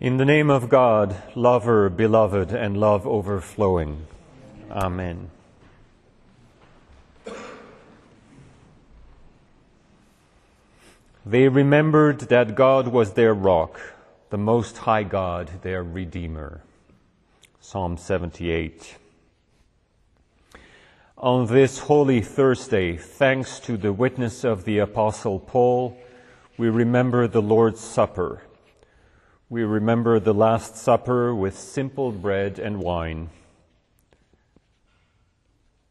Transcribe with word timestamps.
In 0.00 0.16
the 0.16 0.24
name 0.24 0.48
of 0.48 0.70
God, 0.70 1.14
lover, 1.34 1.90
beloved, 1.90 2.52
and 2.52 2.74
love 2.74 3.06
overflowing. 3.06 4.06
Amen. 4.70 5.30
They 11.26 11.48
remembered 11.48 12.20
that 12.30 12.54
God 12.54 12.88
was 12.88 13.12
their 13.12 13.34
rock, 13.34 13.78
the 14.30 14.38
Most 14.38 14.78
High 14.78 15.02
God, 15.02 15.50
their 15.60 15.82
Redeemer. 15.82 16.62
Psalm 17.60 17.98
78. 17.98 18.96
On 21.18 21.46
this 21.46 21.80
Holy 21.80 22.22
Thursday, 22.22 22.96
thanks 22.96 23.60
to 23.60 23.76
the 23.76 23.92
witness 23.92 24.44
of 24.44 24.64
the 24.64 24.78
Apostle 24.78 25.38
Paul, 25.38 25.98
we 26.56 26.70
remember 26.70 27.28
the 27.28 27.42
Lord's 27.42 27.80
Supper. 27.80 28.40
We 29.52 29.64
remember 29.64 30.20
the 30.20 30.32
Last 30.32 30.76
Supper 30.76 31.34
with 31.34 31.58
simple 31.58 32.12
bread 32.12 32.60
and 32.60 32.80
wine. 32.80 33.30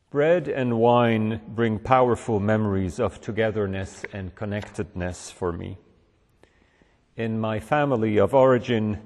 Bread 0.10 0.48
and 0.48 0.80
wine 0.80 1.42
bring 1.46 1.78
powerful 1.78 2.40
memories 2.40 3.02
of 3.02 3.20
togetherness 3.20 4.06
and 4.14 4.34
connectedness 4.34 5.30
for 5.30 5.52
me. 5.52 5.78
In 7.18 7.38
my 7.38 7.60
family 7.60 8.18
of 8.18 8.34
origin, 8.34 9.02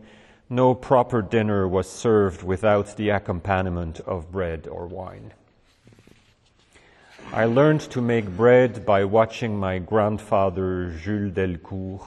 no 0.51 0.75
proper 0.75 1.23
dinner 1.23 1.67
was 1.67 1.89
served 1.89 2.43
without 2.43 2.95
the 2.95 3.09
accompaniment 3.09 4.01
of 4.01 4.31
bread 4.31 4.67
or 4.67 4.85
wine. 4.85 5.33
I 7.33 7.45
learned 7.45 7.81
to 7.89 8.01
make 8.03 8.37
bread 8.37 8.85
by 8.85 9.03
watching 9.05 9.57
my 9.57 9.79
grandfather, 9.79 10.91
Jules 10.91 11.33
Delcourt, 11.33 12.05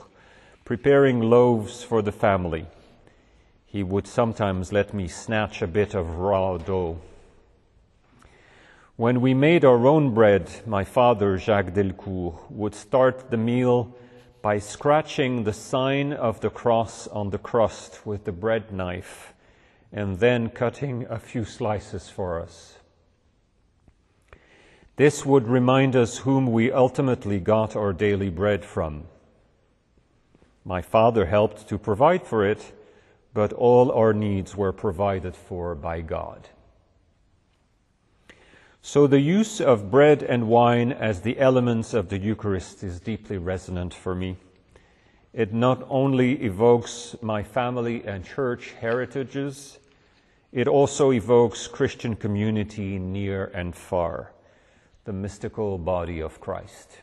preparing 0.66 1.20
loaves 1.20 1.84
for 1.84 2.02
the 2.02 2.10
family. 2.10 2.66
He 3.66 3.84
would 3.84 4.04
sometimes 4.04 4.72
let 4.72 4.92
me 4.92 5.06
snatch 5.06 5.62
a 5.62 5.66
bit 5.68 5.94
of 5.94 6.18
raw 6.18 6.58
dough. 6.58 6.98
When 8.96 9.20
we 9.20 9.32
made 9.32 9.64
our 9.64 9.86
own 9.86 10.12
bread, 10.12 10.50
my 10.66 10.82
father, 10.82 11.38
Jacques 11.38 11.72
Delcourt, 11.72 12.50
would 12.50 12.74
start 12.74 13.30
the 13.30 13.36
meal 13.36 13.96
by 14.42 14.58
scratching 14.58 15.44
the 15.44 15.52
sign 15.52 16.12
of 16.12 16.40
the 16.40 16.50
cross 16.50 17.06
on 17.06 17.30
the 17.30 17.38
crust 17.38 18.04
with 18.04 18.24
the 18.24 18.32
bread 18.32 18.72
knife 18.72 19.34
and 19.92 20.18
then 20.18 20.48
cutting 20.48 21.06
a 21.08 21.20
few 21.20 21.44
slices 21.44 22.08
for 22.08 22.40
us. 22.40 22.74
This 24.96 25.24
would 25.24 25.46
remind 25.46 25.94
us 25.94 26.18
whom 26.18 26.50
we 26.50 26.72
ultimately 26.72 27.38
got 27.38 27.76
our 27.76 27.92
daily 27.92 28.30
bread 28.30 28.64
from. 28.64 29.04
My 30.66 30.82
father 30.82 31.26
helped 31.26 31.68
to 31.68 31.78
provide 31.78 32.26
for 32.26 32.44
it, 32.44 32.72
but 33.32 33.52
all 33.52 33.92
our 33.92 34.12
needs 34.12 34.56
were 34.56 34.72
provided 34.72 35.36
for 35.36 35.76
by 35.76 36.00
God. 36.00 36.48
So 38.82 39.06
the 39.06 39.20
use 39.20 39.60
of 39.60 39.92
bread 39.92 40.24
and 40.24 40.48
wine 40.48 40.90
as 40.90 41.20
the 41.20 41.38
elements 41.38 41.94
of 41.94 42.08
the 42.08 42.18
Eucharist 42.18 42.82
is 42.82 42.98
deeply 42.98 43.38
resonant 43.38 43.94
for 43.94 44.12
me. 44.12 44.38
It 45.32 45.54
not 45.54 45.86
only 45.88 46.32
evokes 46.42 47.14
my 47.22 47.44
family 47.44 48.02
and 48.04 48.24
church 48.24 48.72
heritages, 48.72 49.78
it 50.50 50.66
also 50.66 51.12
evokes 51.12 51.68
Christian 51.68 52.16
community 52.16 52.98
near 52.98 53.52
and 53.54 53.72
far 53.72 54.32
the 55.04 55.12
mystical 55.12 55.78
body 55.78 56.18
of 56.18 56.40
Christ. 56.40 57.02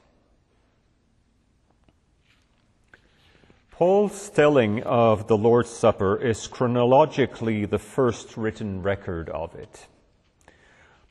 Paul's 3.83 4.29
telling 4.29 4.81
of 4.83 5.27
the 5.27 5.35
Lord's 5.35 5.69
Supper 5.69 6.15
is 6.15 6.47
chronologically 6.47 7.65
the 7.65 7.77
first 7.77 8.37
written 8.37 8.81
record 8.81 9.27
of 9.27 9.53
it. 9.55 9.87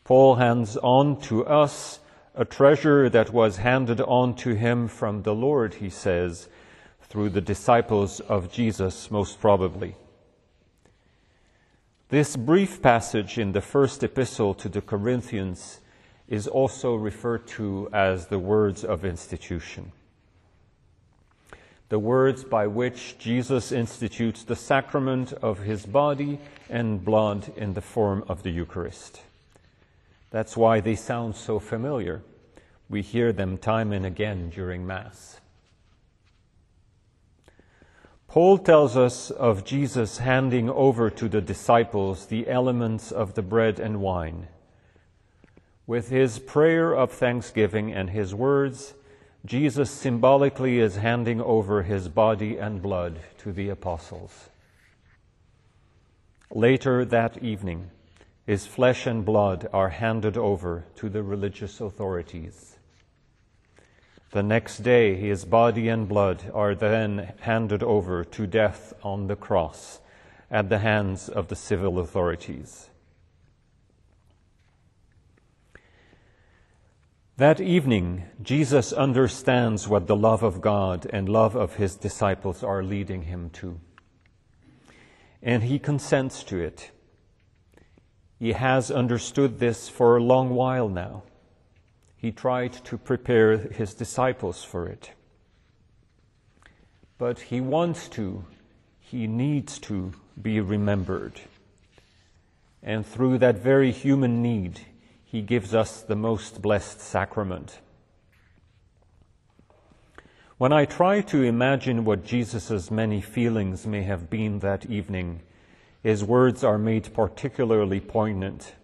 Paul 0.05 0.37
hands 0.37 0.79
on 0.79 1.21
to 1.29 1.45
us 1.45 2.01
a 2.35 2.47
treasure 2.47 3.11
that 3.11 3.31
was 3.31 3.59
handed 3.59 4.01
on 4.01 4.37
to 4.37 4.55
him 4.55 4.89
from 4.89 5.23
the 5.23 5.35
Lord, 5.35 5.75
he 5.75 5.91
says, 5.91 6.49
through 7.03 7.29
the 7.29 7.43
disciples 7.43 8.21
of 8.21 8.51
Jesus, 8.51 9.11
most 9.11 9.39
probably. 9.39 9.95
This 12.09 12.39
brief 12.39 12.81
passage 12.81 13.37
in 13.37 13.53
the 13.53 13.61
first 13.61 14.03
epistle 14.03 14.55
to 14.55 14.71
the 14.71 14.81
Corinthians 14.81 15.81
is 16.27 16.49
also 16.49 16.95
referred 16.95 17.47
to 17.49 17.91
as 17.93 18.29
the 18.29 18.39
words 18.39 18.83
of 18.83 19.05
institution. 19.05 19.93
The 21.93 21.99
words 21.99 22.43
by 22.43 22.69
which 22.69 23.19
Jesus 23.19 23.71
institutes 23.71 24.45
the 24.45 24.57
sacrament 24.57 25.35
of 25.35 25.59
his 25.59 25.85
body 25.85 26.39
and 26.71 27.05
blood 27.05 27.53
in 27.55 27.75
the 27.75 27.83
form 27.83 28.25
of 28.29 28.43
the 28.43 28.49
Eucharist. 28.49 29.21
That's 30.31 30.57
why 30.57 30.81
they 30.81 30.95
sound 30.95 31.37
so 31.37 31.59
familiar. 31.59 32.23
We 32.89 33.03
hear 33.03 33.31
them 33.31 33.59
time 33.59 33.93
and 33.93 34.07
again 34.07 34.49
during 34.49 34.87
Mass. 34.87 35.39
Paul 38.27 38.57
tells 38.57 38.97
us 38.97 39.31
of 39.31 39.67
Jesus 39.67 40.17
handing 40.17 40.71
over 40.71 41.11
to 41.11 41.29
the 41.29 41.43
disciples 41.43 42.25
the 42.25 42.49
elements 42.49 43.13
of 43.13 43.35
the 43.35 43.43
bread 43.43 43.79
and 43.79 44.01
wine 44.01 44.49
with 45.87 46.09
his 46.09 46.39
prayer 46.39 46.95
of 46.95 47.13
thanksgiving 47.13 47.93
and 47.93 48.09
his 48.09 48.35
words, 48.35 48.95
Jesus 49.45 49.91
symbolically 49.91 50.79
is 50.79 50.97
handing 50.97 51.41
over 51.41 51.83
his 51.83 52.09
body 52.09 52.59
and 52.59 52.81
blood 52.81 53.19
to 53.39 53.53
the 53.53 53.71
apostles. 53.71 54.51
Later 56.53 57.05
that 57.05 57.43
evening, 57.43 57.91
his 58.47 58.67
flesh 58.67 59.05
and 59.05 59.25
blood 59.25 59.69
are 59.73 59.89
handed 59.89 60.37
over 60.37 60.85
to 60.97 61.09
the 61.09 61.25
religious 61.25 61.81
authorities. 61.81 62.77
The 64.31 64.45
next 64.45 64.79
day, 64.79 65.17
his 65.17 65.45
body 65.45 65.89
and 65.89 66.09
blood 66.09 66.51
are 66.55 66.77
then 66.77 67.33
handed 67.41 67.83
over 67.83 68.25
to 68.25 68.47
death 68.47 68.95
on 69.03 69.27
the 69.27 69.37
cross 69.37 69.99
at 70.53 70.69
the 70.69 70.79
hands 70.79 71.29
of 71.29 71.49
the 71.49 71.57
civil 71.57 71.99
authorities. 71.99 72.91
That 77.43 77.61
evening, 77.61 78.23
Jesus 78.41 78.93
understands 78.93 79.89
what 79.89 80.07
the 80.07 80.15
love 80.15 80.45
of 80.45 80.61
God 80.61 81.09
and 81.13 81.29
love 81.29 81.57
of 81.57 81.75
his 81.75 81.97
disciples 81.97 82.63
are 82.63 82.85
leading 82.85 83.23
him 83.23 83.51
to. 83.55 83.81
And 85.43 85.65
he 85.65 85.81
consents 85.81 86.45
to 86.45 86.61
it. 86.61 86.93
He 88.39 88.53
has 88.53 88.93
understood 88.93 89.59
this 89.59 89.89
for 89.89 90.17
a 90.17 90.23
long 90.23 90.51
while 90.51 90.89
now. 90.89 91.25
He 92.15 92.31
tried 92.31 92.75
to 92.85 92.97
prepare 92.97 93.57
his 93.57 93.93
disciples 93.93 94.63
for 94.63 94.87
it. 94.87 95.11
But 97.19 97.41
he 97.41 97.61
wants 97.61 98.09
to, 98.11 98.45
he 99.01 99.27
needs 99.27 99.81
to 99.81 100.13
be 100.41 100.61
remembered. 100.61 101.41
And 102.85 103.05
through 103.05 103.39
that 103.39 103.59
very 103.59 103.91
human 103.91 104.43
need, 104.43 104.79
he 105.33 105.41
gives 105.41 105.75
us 105.75 106.03
the 106.03 106.15
most 106.15 106.61
blessed 106.61 107.01
sacrament. 107.01 107.81
When 110.59 110.75
I 110.75 110.85
try 110.85 111.23
to 111.23 111.43
imagine 111.43 112.05
what 112.05 112.23
Jesus' 112.23 112.91
many 112.91 113.23
feelings 113.23 113.87
may 113.87 114.03
have 114.03 114.29
been 114.29 114.59
that 114.59 114.85
evening, 114.91 115.41
his 116.03 116.23
words 116.23 116.63
are 116.63 116.77
made 116.77 117.15
particularly 117.15 117.99
poignant. 117.99 118.75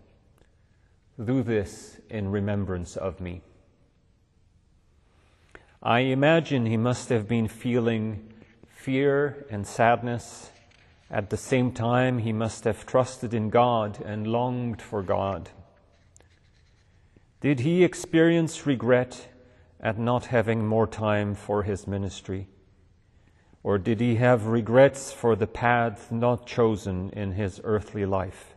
Do 1.23 1.43
this 1.43 2.01
in 2.09 2.31
remembrance 2.31 2.97
of 2.97 3.21
me. 3.21 3.43
I 5.83 6.01
imagine 6.01 6.65
he 6.65 6.79
must 6.79 7.11
have 7.11 7.29
been 7.29 7.49
feeling 7.49 8.33
fear 8.67 9.47
and 9.51 9.67
sadness. 9.67 10.51
At 11.11 11.29
the 11.29 11.37
same 11.37 11.73
time, 11.73 12.21
he 12.21 12.33
must 12.33 12.65
have 12.65 12.87
trusted 12.87 13.35
in 13.35 13.51
God 13.51 14.01
and 14.03 14.27
longed 14.27 14.81
for 14.81 15.03
God. 15.03 15.51
Did 17.41 17.61
he 17.61 17.85
experience 17.85 18.67
regret 18.67 19.29
at 19.81 19.97
not 19.97 20.27
having 20.27 20.67
more 20.67 20.89
time 20.89 21.37
for 21.37 21.63
his 21.63 21.87
ministry? 21.87 22.49
Or 23.63 23.79
did 23.79 24.01
he 24.01 24.17
have 24.17 24.47
regrets 24.47 25.13
for 25.13 25.37
the 25.37 25.47
path 25.47 26.11
not 26.11 26.47
chosen 26.47 27.11
in 27.11 27.33
his 27.33 27.61
earthly 27.63 28.05
life? 28.05 28.55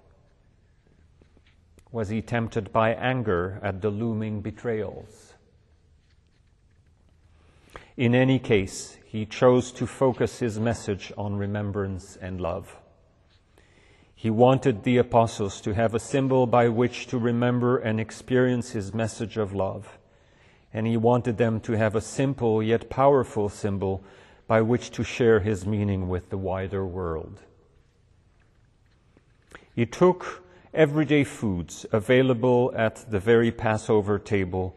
Was 1.92 2.10
he 2.10 2.24
tempted 2.24 2.72
by 2.72 2.94
anger 2.94 3.60
at 3.62 3.82
the 3.82 3.92
looming 3.92 4.42
betrayals? 4.42 5.34
In 7.98 8.16
any 8.16 8.40
case, 8.40 8.98
he 9.06 9.28
chose 9.28 9.72
to 9.74 9.86
focus 9.86 10.40
his 10.40 10.60
message 10.60 11.12
on 11.18 11.36
remembrance 11.36 12.18
and 12.20 12.42
love. 12.42 12.81
He 14.22 14.30
wanted 14.30 14.84
the 14.84 14.98
apostles 14.98 15.60
to 15.62 15.74
have 15.74 15.96
a 15.96 16.00
symbol 16.00 16.46
by 16.46 16.70
which 16.70 17.08
to 17.08 17.18
remember 17.18 17.80
and 17.80 18.00
experience 18.00 18.70
his 18.70 18.94
message 18.94 19.36
of 19.36 19.52
love. 19.52 19.98
And 20.72 20.86
he 20.86 20.96
wanted 20.96 21.38
them 21.38 21.60
to 21.62 21.72
have 21.72 21.96
a 21.96 22.02
simple 22.02 22.62
yet 22.62 22.88
powerful 22.88 23.50
symbol 23.50 24.04
by 24.46 24.62
which 24.62 24.92
to 24.92 25.04
share 25.04 25.40
his 25.40 25.66
meaning 25.66 26.08
with 26.08 26.30
the 26.30 26.38
wider 26.38 26.86
world. 26.86 27.40
He 29.76 29.88
took 29.88 30.44
everyday 30.72 31.24
foods 31.24 31.88
available 31.92 32.72
at 32.76 33.10
the 33.10 33.20
very 33.20 33.52
Passover 33.52 34.20
table 34.20 34.76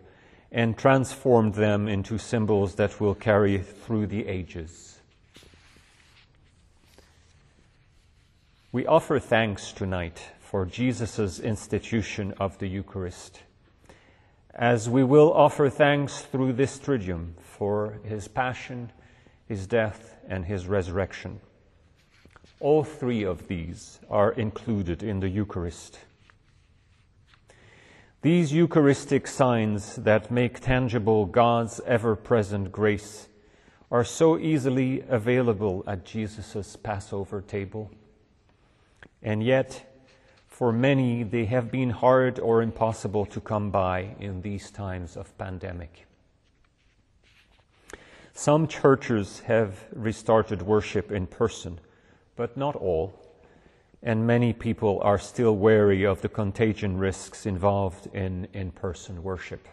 and 0.52 0.74
transformed 0.78 1.52
them 1.52 1.86
into 1.86 2.16
symbols 2.16 2.76
that 2.76 2.98
will 2.98 3.14
carry 3.14 3.58
through 3.58 4.06
the 4.06 4.26
ages. 4.26 4.93
We 8.74 8.86
offer 8.86 9.20
thanks 9.20 9.70
tonight 9.70 10.20
for 10.40 10.66
Jesus' 10.66 11.38
institution 11.38 12.34
of 12.40 12.58
the 12.58 12.66
Eucharist, 12.66 13.44
as 14.52 14.90
we 14.90 15.04
will 15.04 15.32
offer 15.32 15.70
thanks 15.70 16.22
through 16.22 16.54
this 16.54 16.80
Triduum 16.80 17.34
for 17.40 18.00
his 18.02 18.26
passion, 18.26 18.90
his 19.46 19.68
death, 19.68 20.16
and 20.28 20.44
his 20.44 20.66
resurrection. 20.66 21.38
All 22.58 22.82
three 22.82 23.22
of 23.22 23.46
these 23.46 24.00
are 24.10 24.32
included 24.32 25.04
in 25.04 25.20
the 25.20 25.28
Eucharist. 25.28 26.00
These 28.22 28.52
Eucharistic 28.52 29.28
signs 29.28 29.94
that 29.94 30.32
make 30.32 30.58
tangible 30.58 31.26
God's 31.26 31.80
ever 31.86 32.16
present 32.16 32.72
grace 32.72 33.28
are 33.92 34.02
so 34.02 34.36
easily 34.36 35.04
available 35.08 35.84
at 35.86 36.04
Jesus' 36.04 36.74
Passover 36.74 37.40
table. 37.40 37.92
And 39.24 39.42
yet, 39.42 39.96
for 40.46 40.72
many, 40.72 41.24
they 41.24 41.46
have 41.46 41.72
been 41.72 41.90
hard 41.90 42.38
or 42.38 42.62
impossible 42.62 43.26
to 43.26 43.40
come 43.40 43.70
by 43.70 44.14
in 44.20 44.42
these 44.42 44.70
times 44.70 45.16
of 45.16 45.36
pandemic. 45.38 46.06
Some 48.32 48.68
churches 48.68 49.40
have 49.40 49.84
restarted 49.92 50.62
worship 50.62 51.10
in 51.10 51.26
person, 51.26 51.80
but 52.36 52.56
not 52.56 52.76
all 52.76 53.24
and 54.04 54.26
many 54.26 54.52
people 54.52 55.00
are 55.02 55.18
still 55.18 55.56
wary 55.56 56.04
of 56.04 56.20
the 56.20 56.28
contagion 56.28 56.98
risks 56.98 57.46
involved 57.46 58.06
in 58.14 58.46
in 58.52 58.70
person 58.70 59.22
worship. 59.22 59.66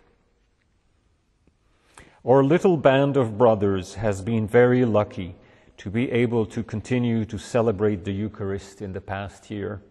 Our 2.26 2.42
little 2.44 2.78
band 2.78 3.18
of 3.18 3.38
brothers 3.38 3.96
has 3.96 4.22
been 4.22 4.48
very 4.48 4.86
lucky 4.86 5.36
to 5.82 5.90
be 5.90 6.12
able 6.12 6.46
to 6.46 6.62
continue 6.62 7.26
to 7.26 7.40
celebrate 7.40 8.06
the 8.06 8.12
Eucharist 8.12 8.84
in 8.84 8.94
the 8.94 9.02
past 9.02 9.50
year. 9.50 9.82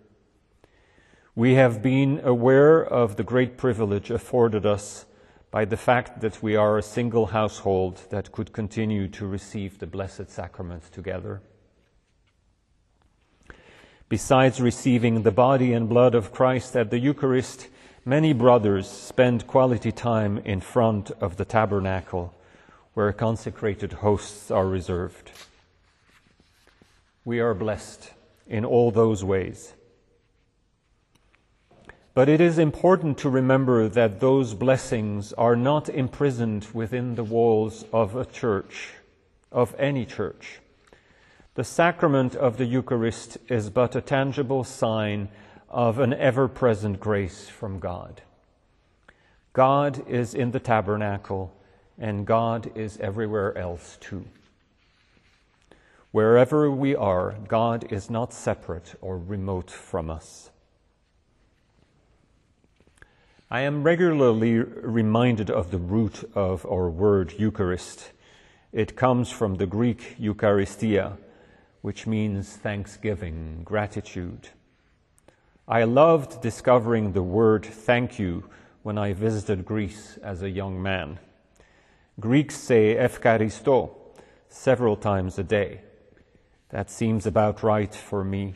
We 1.35 1.55
have 1.55 1.83
been 1.83 2.21
aware 2.23 2.81
of 2.81 3.17
the 3.17 3.25
great 3.25 3.57
privilege 3.57 4.09
afforded 4.09 4.65
us 4.65 5.07
by 5.51 5.65
the 5.65 5.77
fact 5.77 6.21
that 6.21 6.41
we 6.41 6.55
are 6.55 6.79
a 6.79 6.83
single 6.83 7.27
household 7.27 8.03
that 8.11 8.31
could 8.31 8.53
continue 8.53 9.09
to 9.09 9.27
receive 9.27 9.81
the 9.81 9.87
Blessed 9.89 10.31
Sacrament 10.31 10.85
together. 10.93 11.43
Besides 14.09 14.61
receiving 14.61 15.25
the 15.25 15.33
body 15.33 15.73
and 15.73 15.89
blood 15.89 16.15
of 16.15 16.31
Christ 16.31 16.77
at 16.77 16.91
the 16.91 17.01
Eucharist, 17.01 17.67
many 18.05 18.33
brothers 18.33 18.89
spend 18.89 19.49
quality 19.49 19.91
time 19.91 20.39
in 20.39 20.61
front 20.61 21.11
of 21.21 21.37
the 21.37 21.45
tabernacle 21.45 22.33
where 22.95 23.13
consecrated 23.13 23.95
hosts 23.95 24.53
are 24.53 24.69
reserved. 24.69 25.33
We 27.31 27.39
are 27.39 27.55
blessed 27.55 28.11
in 28.49 28.65
all 28.65 28.91
those 28.91 29.23
ways. 29.23 29.75
But 32.13 32.29
it 32.29 32.41
is 32.41 32.59
important 32.59 33.19
to 33.19 33.31
remember 33.31 33.89
that 33.89 34.19
those 34.19 34.53
blessings 34.55 35.33
are 35.35 35.55
not 35.55 35.89
imprisoned 35.89 36.67
within 36.75 37.15
the 37.15 37.23
walls 37.23 37.85
of 37.93 38.17
a 38.17 38.25
church, 38.25 38.95
of 39.53 39.77
any 39.79 40.05
church. 40.05 40.59
The 41.55 41.63
sacrament 41.63 42.35
of 42.35 42.57
the 42.57 42.65
Eucharist 42.65 43.39
is 43.49 43.71
but 43.71 43.95
a 43.95 44.01
tangible 44.01 44.65
sign 44.65 45.29
of 45.69 46.01
an 46.01 46.13
ever 46.13 46.49
present 46.49 46.99
grace 46.99 47.49
from 47.49 47.79
God. 47.79 48.23
God 49.53 50.05
is 50.09 50.35
in 50.35 50.51
the 50.51 50.59
tabernacle, 50.59 51.55
and 51.97 52.27
God 52.27 52.73
is 52.75 52.99
everywhere 52.99 53.57
else 53.57 53.99
too. 54.01 54.25
Wherever 56.13 56.69
we 56.69 56.97
are, 56.97 57.37
God 57.47 57.93
is 57.93 58.11
not 58.11 58.33
separate 58.33 58.97
or 59.01 59.17
remote 59.17 59.71
from 59.71 60.11
us. 60.11 60.51
I 63.49 63.61
am 63.61 63.85
regularly 63.85 64.59
reminded 64.59 65.51
of 65.51 65.71
the 65.71 65.79
root 65.79 66.29
of 66.35 66.67
our 66.67 66.91
word 66.91 67.35
Eucharist. 67.39 68.11
It 68.73 68.97
comes 68.97 69.31
from 69.31 69.55
the 69.55 69.67
Greek 69.67 70.17
Eucharistia, 70.19 71.17
which 71.81 72.09
means 72.09 72.57
thanksgiving, 72.57 73.63
gratitude. 73.65 74.49
I 75.69 75.85
loved 75.85 76.43
discovering 76.43 77.13
the 77.13 77.23
word 77.23 77.65
thank 77.65 78.19
you 78.19 78.51
when 78.83 78.99
I 78.99 79.13
visited 79.13 79.65
Greece 79.65 80.19
as 80.25 80.43
a 80.43 80.51
young 80.51 80.83
man. 80.83 81.21
Greeks 82.19 82.57
say 82.57 82.97
efcharisto 82.97 83.91
several 84.49 84.97
times 84.97 85.39
a 85.39 85.45
day. 85.45 85.83
That 86.71 86.91
seems 86.91 87.27
about 87.27 87.63
right 87.63 87.93
for 87.93 88.23
me 88.23 88.55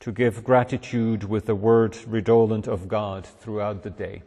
to 0.00 0.12
give 0.12 0.44
gratitude 0.44 1.24
with 1.24 1.46
the 1.46 1.54
word 1.56 1.96
redolent 2.06 2.68
of 2.68 2.86
God 2.86 3.26
throughout 3.26 3.82
the 3.82 3.90
day. 3.90 4.22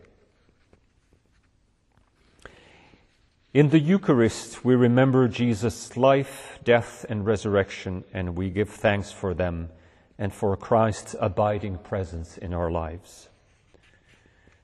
In 3.54 3.69
the 3.69 3.80
Eucharist, 3.80 4.66
we 4.66 4.75
remember 4.75 5.28
Jesus' 5.28 5.96
life, 5.96 6.60
death, 6.63 7.06
and 7.07 7.25
resurrection, 7.25 8.04
and 8.13 8.36
we 8.36 8.50
give 8.50 8.69
thanks 8.69 9.12
for 9.12 9.34
them 9.34 9.69
and 10.18 10.34
for 10.34 10.56
Christ's 10.57 11.16
abiding 11.19 11.78
presence 11.78 12.38
in 12.38 12.54
our 12.54 12.69
lives. 12.69 13.30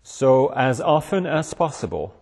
So, 0.03 0.49
as 0.49 0.81
often 0.81 1.25
as 1.25 1.53
possible, 1.53 2.13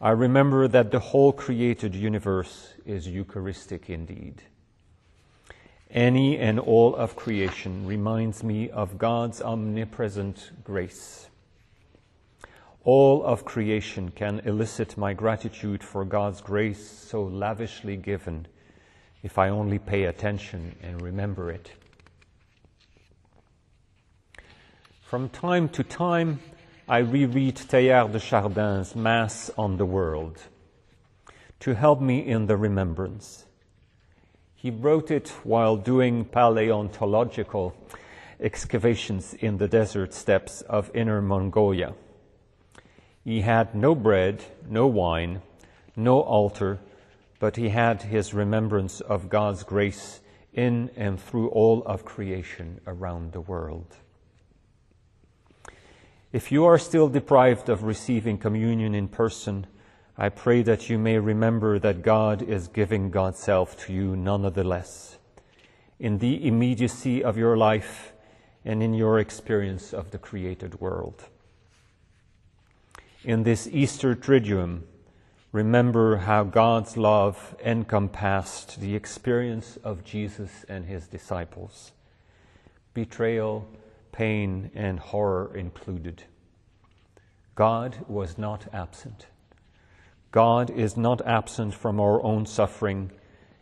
I 0.00 0.10
remember 0.10 0.68
that 0.68 0.92
the 0.92 1.00
whole 1.00 1.32
created 1.32 1.94
universe 1.94 2.74
is 2.86 3.08
Eucharistic 3.08 3.90
indeed. 3.90 4.42
Any 5.90 6.38
and 6.38 6.60
all 6.60 6.94
of 6.94 7.16
creation 7.16 7.86
reminds 7.86 8.42
me 8.42 8.70
of 8.70 8.98
God's 8.98 9.40
omnipresent 9.40 10.50
grace 10.64 11.28
all 12.88 13.22
of 13.22 13.44
creation 13.44 14.10
can 14.10 14.40
elicit 14.46 14.96
my 14.96 15.12
gratitude 15.12 15.84
for 15.84 16.06
God's 16.06 16.40
grace 16.40 16.88
so 16.88 17.22
lavishly 17.24 17.98
given 17.98 18.46
if 19.22 19.36
I 19.36 19.50
only 19.50 19.78
pay 19.78 20.04
attention 20.04 20.74
and 20.82 21.02
remember 21.02 21.50
it. 21.50 21.70
From 25.02 25.28
time 25.28 25.68
to 25.68 25.82
time, 25.82 26.40
I 26.88 27.00
reread 27.00 27.56
Teilhard 27.56 28.12
de 28.12 28.20
Chardin's 28.20 28.96
Mass 28.96 29.50
on 29.58 29.76
the 29.76 29.84
World 29.84 30.40
to 31.60 31.74
help 31.74 32.00
me 32.00 32.26
in 32.26 32.46
the 32.46 32.56
remembrance. 32.56 33.44
He 34.60 34.72
wrote 34.72 35.12
it 35.12 35.28
while 35.44 35.76
doing 35.76 36.24
paleontological 36.24 37.76
excavations 38.40 39.32
in 39.34 39.58
the 39.58 39.68
desert 39.68 40.12
steppes 40.12 40.62
of 40.62 40.90
Inner 40.94 41.22
Mongolia. 41.22 41.94
He 43.22 43.42
had 43.42 43.76
no 43.76 43.94
bread, 43.94 44.42
no 44.68 44.88
wine, 44.88 45.42
no 45.94 46.22
altar, 46.22 46.80
but 47.38 47.54
he 47.54 47.68
had 47.68 48.02
his 48.02 48.34
remembrance 48.34 49.00
of 49.00 49.28
God's 49.28 49.62
grace 49.62 50.18
in 50.52 50.90
and 50.96 51.20
through 51.20 51.50
all 51.50 51.84
of 51.84 52.04
creation 52.04 52.80
around 52.84 53.30
the 53.30 53.40
world. 53.40 53.94
If 56.32 56.50
you 56.50 56.64
are 56.64 56.78
still 56.78 57.08
deprived 57.08 57.68
of 57.68 57.84
receiving 57.84 58.38
communion 58.38 58.92
in 58.92 59.06
person, 59.06 59.68
I 60.18 60.28
pray 60.28 60.62
that 60.62 60.90
you 60.90 60.98
may 60.98 61.18
remember 61.18 61.78
that 61.78 62.02
God 62.02 62.42
is 62.42 62.68
giving 62.68 63.10
God's 63.10 63.38
self 63.38 63.86
to 63.86 63.92
you 63.92 64.16
nonetheless, 64.16 65.16
in 65.98 66.18
the 66.18 66.46
immediacy 66.46 67.24
of 67.24 67.38
your 67.38 67.56
life 67.56 68.12
and 68.64 68.82
in 68.82 68.92
your 68.92 69.18
experience 69.18 69.94
of 69.94 70.10
the 70.10 70.18
created 70.18 70.80
world 70.80 71.24
in 73.24 73.42
this 73.42 73.66
Easter 73.66 74.14
Triduum, 74.14 74.82
remember 75.52 76.16
how 76.16 76.44
God's 76.44 76.96
love 76.96 77.56
encompassed 77.64 78.80
the 78.80 78.94
experience 78.94 79.76
of 79.82 80.04
Jesus 80.04 80.64
and 80.68 80.86
his 80.86 81.08
disciples, 81.08 81.92
betrayal, 82.94 83.68
pain, 84.12 84.70
and 84.74 85.00
horror 85.00 85.54
included. 85.54 86.24
God 87.54 87.96
was 88.06 88.38
not 88.38 88.72
absent. 88.72 89.26
God 90.30 90.70
is 90.70 90.96
not 90.96 91.26
absent 91.26 91.74
from 91.74 92.00
our 92.00 92.22
own 92.22 92.46
suffering, 92.46 93.10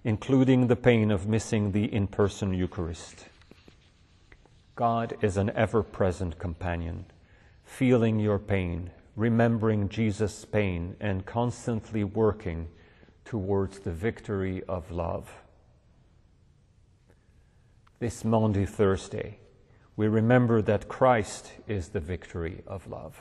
including 0.04 0.66
the 0.66 0.76
pain 0.76 1.10
of 1.10 1.28
missing 1.28 1.72
the 1.72 1.92
in 1.92 2.06
person 2.06 2.52
Eucharist. 2.52 3.26
God 4.74 5.16
is 5.22 5.36
an 5.36 5.50
ever 5.50 5.82
present 5.82 6.38
companion, 6.38 7.06
feeling 7.64 8.18
your 8.18 8.38
pain 8.38 8.90
remembering 9.16 9.88
Jesus' 9.88 10.44
pain 10.44 10.94
and 11.00 11.24
constantly 11.24 12.04
working 12.04 12.68
towards 13.24 13.80
the 13.80 13.90
victory 13.90 14.62
of 14.68 14.90
love. 14.90 15.42
This 17.98 18.24
Maundy 18.24 18.66
Thursday, 18.66 19.38
we 19.96 20.06
remember 20.06 20.60
that 20.62 20.86
Christ 20.86 21.50
is 21.66 21.88
the 21.88 22.00
victory 22.00 22.62
of 22.66 22.86
love. 22.86 23.18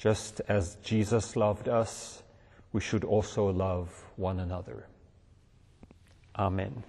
Just 0.00 0.40
as 0.48 0.76
Jesus 0.76 1.36
loved 1.36 1.68
us, 1.68 2.22
we 2.72 2.80
should 2.80 3.04
also 3.04 3.50
love 3.50 4.06
one 4.16 4.40
another. 4.40 4.86
Amen. 6.38 6.84